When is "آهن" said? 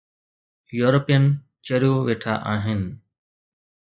2.53-2.81